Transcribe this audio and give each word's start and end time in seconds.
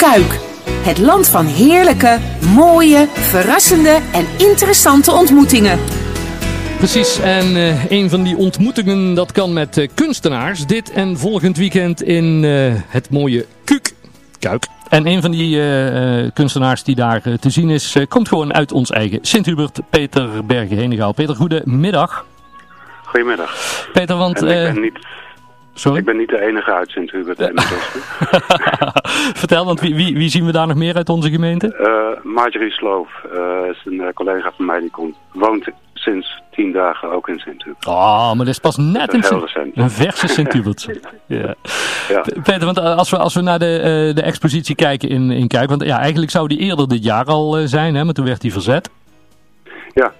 Kuik. 0.00 0.38
Het 0.82 0.98
land 0.98 1.28
van 1.28 1.46
heerlijke, 1.46 2.18
mooie, 2.54 3.08
verrassende 3.12 3.98
en 4.12 4.26
interessante 4.36 5.12
ontmoetingen. 5.12 5.78
Precies, 6.76 7.18
en 7.18 7.56
uh, 7.56 7.90
een 7.90 8.10
van 8.10 8.22
die 8.22 8.36
ontmoetingen 8.36 9.14
dat 9.14 9.32
kan 9.32 9.52
met 9.52 9.78
uh, 9.78 9.88
kunstenaars. 9.94 10.66
Dit 10.66 10.92
en 10.92 11.18
volgend 11.18 11.56
weekend 11.56 12.02
in 12.02 12.42
uh, 12.42 12.72
het 12.88 13.10
mooie 13.10 13.46
Kuk. 13.64 13.92
Kuik. 14.38 14.66
En 14.88 15.06
een 15.06 15.22
van 15.22 15.30
die 15.30 15.60
kunstenaars 16.32 16.82
die 16.82 16.94
daar 16.94 17.22
te 17.40 17.50
zien 17.50 17.70
is, 17.70 17.96
komt 18.08 18.28
gewoon 18.28 18.54
uit 18.54 18.72
ons 18.72 18.90
eigen 18.90 19.18
Sint-Hubert, 19.22 19.80
Peter 19.90 20.46
Bergen-Henegouw. 20.46 21.12
Peter, 21.12 21.34
goedemiddag. 21.34 22.26
Goedemiddag. 23.04 23.56
Peter, 23.92 24.16
want... 24.16 24.42
ik 24.42 24.48
ben 24.48 24.80
niet 24.80 24.98
Sorry? 25.80 25.98
Ik 25.98 26.04
ben 26.04 26.16
niet 26.16 26.28
de 26.28 26.40
enige 26.40 26.72
uit 26.72 26.90
Sint-Hubert 26.90 27.38
Vertel, 29.40 29.64
want 29.64 29.80
wie, 29.80 29.94
wie, 29.94 30.16
wie, 30.16 30.28
zien 30.28 30.44
we 30.44 30.52
daar 30.52 30.66
nog 30.66 30.76
meer 30.76 30.94
uit 30.94 31.08
onze 31.08 31.30
gemeente? 31.30 31.76
Uh, 31.80 32.24
Marjorie 32.32 32.70
Sloof 32.70 33.08
uh, 33.34 33.68
is 33.70 33.82
een 33.84 33.94
uh, 33.94 34.06
collega 34.14 34.52
van 34.56 34.64
mij 34.66 34.80
die 34.80 34.90
komt, 34.90 35.16
woont 35.32 35.68
sinds 35.94 36.42
tien 36.50 36.72
dagen 36.72 37.10
ook 37.10 37.28
in 37.28 37.38
Sint-Hubert. 37.38 37.86
Oh, 37.86 38.26
maar 38.26 38.36
dat 38.36 38.46
is 38.46 38.58
pas 38.58 38.76
net 38.76 39.12
een, 39.14 39.24
een 39.74 39.90
verse 39.90 40.28
Sint-Hubert. 40.28 40.86
ja. 41.26 41.54
ja. 42.08 42.24
Peter, 42.42 42.64
want 42.64 42.78
als 42.78 43.10
we, 43.10 43.16
als 43.16 43.34
we 43.34 43.40
naar 43.40 43.58
de, 43.58 44.12
de 44.14 44.22
expositie 44.22 44.74
kijken 44.74 45.08
in, 45.08 45.30
in 45.30 45.48
Kuik, 45.48 45.68
want 45.68 45.84
ja, 45.84 45.98
eigenlijk 45.98 46.30
zou 46.30 46.48
die 46.48 46.58
eerder 46.58 46.88
dit 46.88 47.04
jaar 47.04 47.24
al 47.24 47.52
zijn, 47.64 47.94
hè, 47.94 48.04
maar 48.04 48.14
toen 48.14 48.24
werd 48.24 48.40
die 48.40 48.52
verzet. 48.52 48.90
Ja. 49.94 50.12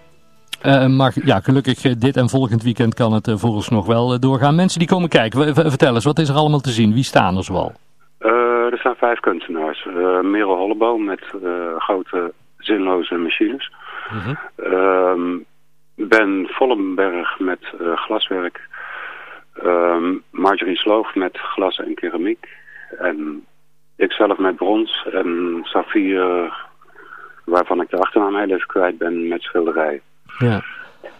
Uh, 0.67 0.87
maar 0.87 1.13
ja, 1.25 1.41
gelukkig 1.41 1.79
dit 1.81 2.17
en 2.17 2.29
volgend 2.29 2.63
weekend 2.63 2.95
kan 2.95 3.13
het 3.13 3.33
voor 3.35 3.51
ons 3.51 3.69
nog 3.69 3.87
wel 3.87 4.21
doorgaan. 4.21 4.55
Mensen 4.55 4.79
die 4.79 4.89
komen 4.89 5.09
kijken, 5.09 5.55
vertel 5.55 5.95
eens, 5.95 6.05
wat 6.05 6.19
is 6.19 6.29
er 6.29 6.35
allemaal 6.35 6.61
te 6.61 6.71
zien? 6.71 6.95
Wie 6.95 7.05
staan 7.05 7.37
er 7.37 7.45
zoal? 7.45 7.73
er 8.71 8.79
staan 8.79 8.97
vijf 8.97 9.21
kunstenaars. 9.21 9.87
Merel 10.23 10.57
Holleboom 10.57 11.05
met 11.05 11.21
grote 11.79 12.33
zinloze 12.59 13.15
machines. 13.15 13.73
-huh. 14.09 14.37
-hmm. 14.57 15.45
ben 15.95 16.47
Vollenberg 16.49 17.39
met 17.39 17.61
glaswerk. 17.95 18.69
Ehm, 19.63 20.15
Marjorie 20.31 20.77
Sloof 20.77 21.15
met 21.15 21.39
glas 21.39 21.79
en 21.79 21.95
keramiek. 21.95 22.49
En 22.99 23.45
ikzelf 23.97 24.39
met 24.39 24.57
brons 24.57 25.07
en 25.13 25.61
saffier, 25.63 26.53
waarvan 27.45 27.81
ik 27.81 27.91
de 27.91 27.97
achternaam 27.97 28.37
heel 28.37 28.51
even 28.51 28.67
kwijt 28.67 28.99
ben, 28.99 29.29
met 29.29 29.43
schilderij. 29.43 30.01
Ja. 30.41 30.63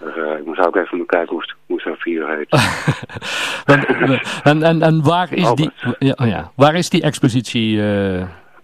Uh, 0.07 0.39
ik 0.39 0.45
moest 0.45 0.67
ook 0.67 0.77
even 0.77 0.97
moeten 0.97 1.19
kijken 1.19 1.35
hoe, 1.35 1.55
hoe 1.67 1.81
Safir 1.81 2.29
heet. 2.29 2.49
en, 4.51 4.63
en, 4.63 4.83
en 4.83 5.03
waar 5.03 5.33
is 5.33 5.55
die, 5.55 5.71
ja, 5.99 6.15
oh 6.17 6.27
ja, 6.27 6.53
waar 6.57 6.75
is 6.75 6.91
die 6.91 7.03
expositie, 7.03 7.77
uh, 7.77 8.21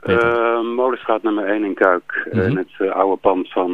uh, 0.07 0.61
Molenstraat 0.77 1.23
nummer 1.23 1.47
1 1.47 1.65
in 1.65 1.75
Kuik. 1.75 2.29
-hmm. 2.31 2.41
In 2.41 2.57
het 2.57 2.91
oude 2.91 3.17
pand 3.17 3.53
van, 3.53 3.71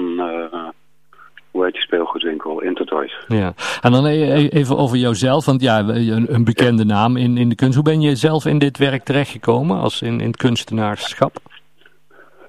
hoe 1.51 1.65
heet 1.65 1.73
die 1.73 1.83
speelgoedwinkel, 1.83 2.61
Intertoys. 2.61 3.25
Ja, 3.29 3.53
en 3.81 3.93
dan 3.93 4.07
even 4.07 4.77
over 4.77 4.97
jouzelf, 4.97 5.45
want 5.45 5.63
ja, 5.63 5.79
een, 5.79 6.35
een 6.35 6.45
bekende 6.45 6.85
naam 6.85 7.17
in, 7.17 7.37
in 7.37 7.49
de 7.49 7.55
kunst. 7.55 7.75
Hoe 7.75 7.85
ben 7.85 8.01
je 8.01 8.17
zelf 8.17 8.47
in 8.47 8.59
dit 8.59 8.79
werk 8.79 9.05
terechtgekomen, 9.05 9.81
als 9.81 10.03
in, 10.03 10.21
in 10.21 10.27
het 10.27 10.37
kunstenaarschap? 10.37 11.37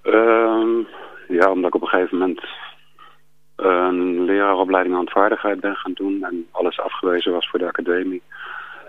Ehm, 0.02 0.70
ja, 1.28 1.52
omdat 1.52 1.68
ik 1.68 1.76
op 1.76 1.82
een 1.82 1.88
gegeven 1.88 2.18
moment 2.18 2.42
een 3.64 4.26
leraaropleiding 4.26 4.96
handvaardigheid 4.96 5.60
ben 5.60 5.76
gaan 5.76 5.94
doen 5.94 6.24
en 6.24 6.48
alles 6.52 6.80
afgewezen 6.80 7.32
was 7.32 7.50
voor 7.50 7.60
de 7.60 7.68
academie. 7.68 8.22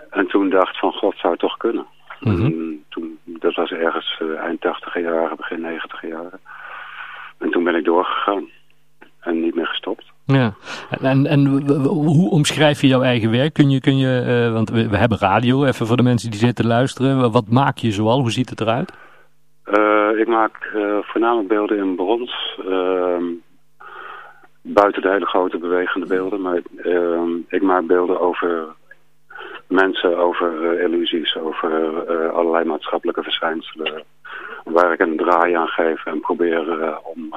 En 0.09 0.27
toen 0.27 0.49
dacht 0.49 0.79
van 0.79 0.91
god 0.91 1.17
zou 1.17 1.31
het 1.31 1.41
toch 1.41 1.57
kunnen. 1.57 1.85
Mm 2.19 2.35
-hmm. 2.35 2.83
toen, 2.89 3.19
dat 3.25 3.55
was 3.55 3.71
ergens 3.71 4.19
uh, 4.21 4.39
eind 4.39 4.61
80 4.61 5.01
jaren, 5.01 5.37
begin 5.37 5.61
90 5.61 6.01
jaren. 6.01 6.39
En 7.37 7.49
toen 7.49 7.63
ben 7.63 7.75
ik 7.75 7.85
doorgegaan 7.85 8.49
en 9.19 9.41
niet 9.41 9.55
meer 9.55 9.67
gestopt. 9.67 10.13
Ja, 10.25 10.53
en, 11.01 11.25
en 11.25 11.45
hoe 11.87 12.29
omschrijf 12.29 12.81
je 12.81 12.87
jouw 12.87 13.01
eigen 13.01 13.31
werk? 13.31 13.53
Kun 13.53 13.69
je, 13.69 13.79
kun 13.79 13.97
je 13.97 14.45
uh, 14.47 14.53
want 14.53 14.69
we, 14.69 14.89
we, 14.89 14.97
hebben 14.97 15.17
radio, 15.17 15.65
even 15.65 15.87
voor 15.87 15.97
de 15.97 16.03
mensen 16.03 16.31
die 16.31 16.39
zitten 16.39 16.67
luisteren. 16.67 17.31
Wat 17.31 17.49
maak 17.49 17.77
je 17.77 17.91
zoal? 17.91 18.19
Hoe 18.19 18.31
ziet 18.31 18.49
het 18.49 18.61
eruit? 18.61 18.93
Uh, 19.65 20.19
ik 20.19 20.27
maak 20.27 20.71
voornamelijk 21.01 21.47
beelden 21.47 21.77
in 21.77 21.95
brons. 21.95 22.59
Ehm, 24.65 24.73
buiten 24.73 25.01
de 25.01 25.09
hele 25.09 25.25
grote 25.25 25.57
bewegende 25.57 26.07
beelden. 26.07 26.41
Maar 26.41 26.59
uh, 26.75 27.21
ik 27.47 27.61
maak 27.61 27.85
beelden 27.85 28.19
over 28.19 28.65
mensen, 29.67 30.17
over 30.17 30.73
uh, 30.73 30.83
illusies, 30.83 31.37
over 31.37 31.71
uh, 32.09 32.33
allerlei 32.33 32.65
maatschappelijke 32.65 33.23
verschijnselen. 33.23 34.03
Waar 34.63 34.93
ik 34.93 34.99
een 34.99 35.17
draai 35.17 35.53
aan 35.53 35.67
geef 35.67 36.05
en 36.05 36.19
probeer 36.19 36.97
om 37.03 37.35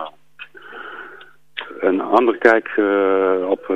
een 1.80 2.00
andere 2.00 2.38
kijk 2.38 2.68
op, 3.48 3.68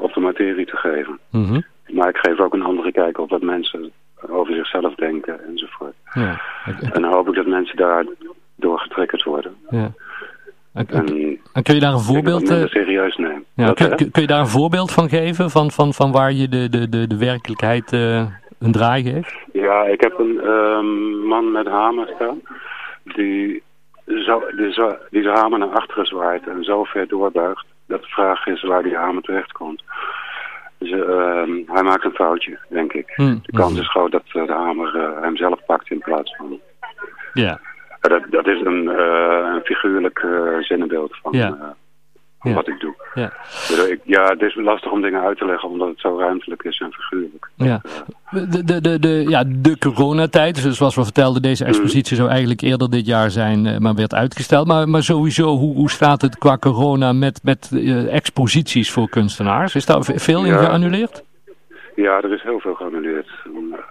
op 0.00 0.12
de 0.12 0.20
materie 0.20 0.66
te 0.66 0.76
geven. 0.76 1.18
Mm 1.30 1.44
-hmm. 1.44 1.64
Maar 1.86 2.08
ik 2.08 2.16
geef 2.16 2.40
ook 2.40 2.54
een 2.54 2.62
andere 2.62 2.92
kijk 2.92 3.18
op 3.18 3.30
wat 3.30 3.42
mensen 3.42 3.92
over 4.28 4.54
zichzelf 4.54 4.94
denken 4.94 5.46
enzovoort. 5.46 5.94
Ja. 6.12 6.40
En 6.92 7.02
dan 7.02 7.12
hoop 7.12 7.28
ik 7.28 7.34
dat 7.34 7.46
mensen 7.46 7.76
daar 7.76 8.06
door 8.56 8.78
getriggerd 8.78 9.22
worden. 9.22 9.56
Ja. 9.70 9.92
En, 10.72 10.86
en, 10.88 11.40
en, 11.52 11.62
kun 11.62 11.74
je 11.74 11.80
daar 11.80 11.92
een 11.92 11.98
voorbeeld... 11.98 12.50
Uh, 12.50 12.66
serieus 12.66 13.16
nemen. 13.16 13.44
Ja, 13.54 13.66
dat, 13.66 13.76
kun, 13.76 14.10
kun, 14.10 14.22
je 14.22 14.28
daar 14.28 14.40
een 14.40 14.46
voorbeeld 14.46 14.92
van 14.92 15.08
geven? 15.08 15.50
Van, 15.50 15.70
van, 15.70 15.94
van 15.94 16.12
waar 16.12 16.32
je 16.32 16.48
de, 16.48 16.68
de, 16.68 16.88
de, 16.88 17.06
de 17.06 17.18
werkelijkheid 17.18 17.92
uh, 17.92 18.26
een 18.58 18.72
draai 18.72 19.02
geeft? 19.02 19.34
Ja, 19.52 19.82
ik 19.82 20.00
heb 20.00 20.18
een 20.18 20.46
um, 20.46 21.26
man 21.26 21.52
met 21.52 21.66
hamer 21.66 22.12
staan. 22.14 22.40
Die, 23.04 23.62
zo, 24.06 24.42
die, 24.56 24.72
zo, 24.72 24.96
die 25.10 25.22
zijn 25.22 25.36
hamer 25.36 25.58
naar 25.58 25.68
achteren 25.68 26.06
zwaait 26.06 26.46
en 26.46 26.64
zo 26.64 26.84
ver 26.84 27.08
doorbuigt. 27.08 27.66
Dat 27.86 28.02
de 28.02 28.08
vraag 28.08 28.46
is 28.46 28.62
waar 28.62 28.82
die 28.82 28.96
hamer 28.96 29.22
terecht 29.22 29.52
komt. 29.52 29.82
Dus, 30.78 30.90
uh, 30.90 31.42
hij 31.66 31.82
maakt 31.82 32.04
een 32.04 32.14
foutje, 32.14 32.58
denk 32.68 32.92
ik. 32.92 33.12
Hmm. 33.14 33.40
De 33.42 33.52
kans 33.52 33.78
is 33.78 33.90
groot 33.90 34.12
dat 34.12 34.22
de 34.32 34.52
hamer 34.52 35.18
hem 35.20 35.36
zelf 35.36 35.64
pakt 35.66 35.90
in 35.90 35.98
plaats 35.98 36.36
van... 36.36 36.60
Ja. 37.32 37.60
Dat, 38.10 38.22
dat 38.30 38.46
is 38.46 38.60
een, 38.64 38.82
uh, 38.82 39.54
een 39.54 39.64
figuurlijk 39.64 40.22
uh, 40.22 40.58
zinnenbeeld 40.60 41.16
van, 41.22 41.32
ja. 41.32 41.74
ja. 42.42 42.52
wat 42.52 42.68
ik 42.68 42.80
doe. 42.80 42.94
Ja. 43.14 43.32
Dus 43.68 43.88
ik, 43.88 44.00
ja, 44.04 44.24
het 44.24 44.42
is 44.42 44.54
lastig 44.54 44.92
om 44.92 45.02
dingen 45.02 45.20
uit 45.20 45.38
te 45.38 45.44
leggen 45.44 45.68
omdat 45.68 45.88
het 45.88 46.00
zo 46.00 46.18
ruimtelijk 46.18 46.62
is 46.62 46.78
en 46.80 46.92
figuurlijk. 46.92 47.50
Ja. 47.54 47.80
De, 48.30 48.64
de, 48.64 48.80
de, 48.80 48.98
de, 48.98 49.24
ja, 49.28 49.44
de 49.46 49.78
coronatijd, 49.78 50.62
dus 50.62 50.76
zoals 50.76 50.94
we 50.94 51.02
vertelden, 51.02 51.42
deze 51.42 51.64
expositie 51.64 52.16
zou 52.16 52.28
eigenlijk 52.28 52.60
eerder 52.60 52.90
dit 52.90 53.06
jaar 53.06 53.30
zijn, 53.30 53.82
maar 53.82 53.94
werd 53.94 54.14
uitgesteld. 54.14 54.66
Maar, 54.66 54.88
maar 54.88 55.02
sowieso, 55.02 55.56
hoe, 55.56 55.74
hoe 55.74 55.90
staat 55.90 56.22
het 56.22 56.38
qua 56.38 56.58
corona 56.58 57.12
met, 57.12 57.40
met 57.42 57.70
exposities 58.10 58.90
voor 58.90 59.08
kunstenaars? 59.08 59.74
Is 59.74 59.86
daar 59.86 60.04
veel 60.04 60.44
in 60.44 60.52
Ja. 60.52 60.58
geannuleerd? 60.64 61.24
Ja, 62.00 62.20
er 62.20 62.32
is 62.32 62.42
heel 62.42 62.60
veel 62.60 62.74
geannuleerd. 62.74 63.28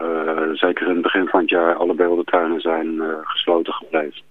Uh, 0.01 0.49
zeker 0.53 0.87
in 0.87 0.93
het 0.93 1.01
begin 1.01 1.27
van 1.27 1.39
het 1.39 1.49
jaar, 1.49 1.75
alle 1.75 1.93
beeldentuinen 1.93 2.61
zijn 2.61 2.93
uh, 2.93 3.13
gesloten 3.23 3.73
gebleven. 3.73 4.21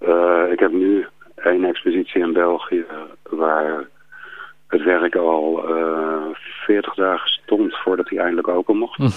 Uh, 0.00 0.52
ik 0.52 0.58
heb 0.58 0.72
nu 0.72 1.06
één 1.34 1.64
expositie 1.64 2.20
in 2.20 2.32
België 2.32 2.84
waar 3.30 3.88
het 4.66 4.82
werk 4.82 5.16
al 5.16 5.64
40 6.34 6.94
dagen 6.94 7.28
stond 7.28 7.76
voordat 7.76 8.08
hij 8.08 8.18
eindelijk 8.18 8.48
open 8.48 8.76
mocht. 8.76 8.96
Hm. 8.96 9.08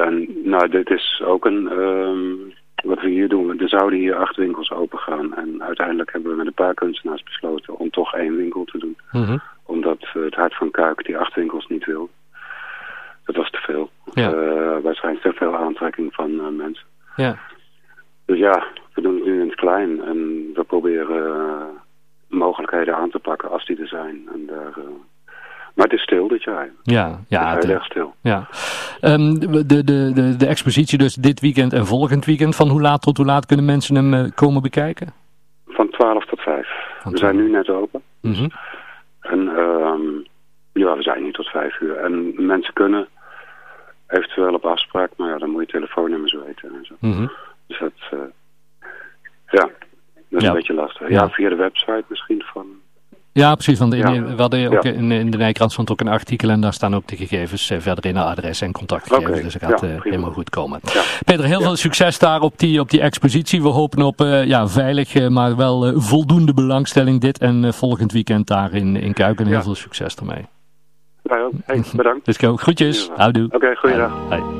En 0.00 0.28
nou, 0.44 0.68
dit 0.68 0.90
is 0.90 1.22
ook 1.24 1.44
een, 1.44 1.70
um, 1.78 2.54
wat 2.84 3.00
we 3.00 3.08
hier 3.08 3.28
doen. 3.28 3.60
Er 3.60 3.68
zouden 3.68 3.98
hier 3.98 4.16
acht 4.16 4.36
winkels 4.36 4.70
open 4.70 4.98
gaan. 4.98 5.34
En 5.34 5.62
uiteindelijk 5.62 6.12
hebben 6.12 6.30
we 6.30 6.36
met 6.36 6.46
een 6.46 6.52
paar 6.52 6.74
kunstenaars 6.74 7.22
besloten 7.22 7.78
om 7.78 7.90
toch 7.90 8.14
één 8.14 8.36
winkel 8.36 8.64
te 8.64 8.78
doen. 8.78 8.96
Mm 9.12 9.24
-hmm. 9.24 9.40
Omdat 9.64 10.06
het 10.12 10.34
Hart 10.34 10.54
van 10.56 10.70
Kuik 10.70 11.04
die 11.04 11.18
acht 11.18 11.34
winkels 11.34 11.66
niet 11.66 11.84
wil. 11.84 12.10
Dat 13.28 13.36
was 13.36 13.50
te 13.50 13.58
veel. 13.58 13.90
Ja. 14.12 14.32
Uh, 14.32 14.82
waarschijnlijk 14.82 15.24
te 15.24 15.32
veel 15.32 15.56
aantrekking 15.56 16.14
van 16.14 16.30
uh, 16.30 16.48
mensen. 16.56 16.86
Ja. 17.16 17.38
Dus 18.24 18.38
ja, 18.38 18.66
we 18.94 19.00
doen 19.02 19.14
het 19.14 19.24
nu 19.24 19.40
in 19.40 19.46
het 19.46 19.54
klein. 19.54 20.02
En 20.04 20.16
we 20.54 20.64
proberen 20.66 21.36
uh, 21.36 21.62
mogelijkheden 22.28 22.96
aan 22.96 23.10
te 23.10 23.18
pakken 23.18 23.50
als 23.50 23.66
die 23.66 23.80
er 23.80 23.88
zijn. 23.88 24.28
En 24.34 24.46
daar, 24.46 24.72
maar 25.74 25.86
het 25.86 25.92
is 25.92 26.02
stil 26.02 26.28
dit 26.28 26.42
jaar. 26.42 26.70
Ja, 26.82 27.20
ja. 27.28 27.50
Het 27.50 27.58
is 27.58 27.64
heel 27.64 27.74
erg 27.74 27.84
stil. 27.84 28.14
Ja. 28.20 28.48
Um, 29.00 29.38
de, 29.40 29.66
de, 29.66 29.84
de, 29.84 30.36
de 30.36 30.46
expositie 30.46 30.98
dus 30.98 31.14
dit 31.14 31.40
weekend 31.40 31.72
en 31.72 31.86
volgend 31.86 32.24
weekend. 32.24 32.56
Van 32.56 32.68
hoe 32.68 32.80
laat 32.80 33.02
tot 33.02 33.16
hoe 33.16 33.26
laat 33.26 33.46
kunnen 33.46 33.64
mensen 33.64 33.94
hem 33.94 34.34
komen 34.34 34.62
bekijken? 34.62 35.12
Van 35.66 35.90
12 35.90 36.24
tot 36.24 36.40
5. 36.40 36.68
Van 37.02 37.12
we 37.12 37.18
zijn 37.18 37.36
nu 37.36 37.50
net 37.50 37.68
open. 37.68 38.02
Mm 38.20 38.32
-hmm. 38.32 38.50
En 39.20 39.38
um, 39.38 40.26
ja, 40.72 40.96
we 40.96 41.02
zijn 41.02 41.22
hier 41.22 41.32
tot 41.32 41.48
5 41.48 41.80
uur. 41.80 41.96
En 41.96 42.46
mensen 42.46 42.72
kunnen 42.72 43.08
eventueel 44.08 44.54
op 44.54 44.64
afspraak, 44.64 45.10
maar 45.16 45.28
ja, 45.28 45.38
dan 45.38 45.50
moet 45.50 45.66
je 45.66 45.72
telefoonnummers 45.72 46.32
weten 46.32 46.74
en 46.74 46.84
zo. 46.84 46.87
Mm 46.98 47.12
-hmm. 47.12 47.30
Dus 47.66 47.78
dat, 47.78 47.92
uh, 48.14 48.18
ja, 49.50 49.60
dat 49.60 49.70
is 50.30 50.42
Ja. 50.42 50.48
een 50.48 50.54
beetje 50.54 50.74
lastig. 50.74 51.08
Ja. 51.08 51.14
Ja. 51.14 51.28
via 51.28 51.48
de 51.48 51.54
website 51.54 52.04
misschien 52.08 52.42
van... 52.52 52.66
Ja, 53.32 53.54
precies. 53.54 53.78
Want 53.78 53.94
in, 53.94 54.36
we 54.36 54.40
hadden 54.40 54.72
ook 54.76 54.84
in, 54.84 55.12
in, 55.12 55.30
de 55.30 55.36
Nijkrant 55.36 55.72
stond 55.72 55.90
ook 55.90 56.00
een 56.00 56.08
artikel 56.08 56.48
en 56.48 56.60
daar 56.60 56.72
staan 56.72 56.94
ook 56.94 57.06
de 57.06 57.16
gegevens 57.16 57.70
uh, 57.70 57.78
verder 57.80 58.06
in, 58.06 58.16
adres 58.16 58.60
en 58.60 58.72
contactgegevens. 58.72 59.30
Okay. 59.30 59.42
Dus 59.42 59.54
het 59.54 59.62
gaat 59.62 59.80
helemaal 59.80 60.32
goed 60.32 60.50
komen. 60.50 60.80
Peter, 61.24 61.44
heel 61.44 61.60
veel 61.60 61.76
succes 61.76 62.18
daar 62.18 62.40
op 62.40 62.58
die, 62.58 62.80
op 62.80 62.90
die 62.90 63.00
expositie. 63.00 63.62
We 63.62 63.68
hopen 63.68 64.02
op 64.02 64.18
ja, 64.44 64.68
veilig, 64.68 65.28
maar 65.28 65.56
wel 65.56 66.00
voldoende 66.00 66.54
belangstelling 66.54 67.20
dit 67.20 67.38
en 67.38 67.74
volgend 67.74 68.12
weekend 68.12 68.46
daar 68.46 68.74
in, 68.74 68.96
in 68.96 69.12
Kuiken. 69.12 69.46
Heel 69.46 69.62
veel 69.62 69.74
succes 69.74 70.14
ermee. 70.14 70.46
Wij 71.28 71.42
ook. 71.42 71.52
Hey, 71.64 71.84
bedankt. 71.96 72.24
Dus 72.26 72.36
go. 72.36 72.56
Groetjes. 72.56 73.10
Houdoe. 73.16 73.44
Oké, 73.44 73.56
okay, 73.56 73.74
goeiedag. 73.74 74.12
Hoi. 74.28 74.57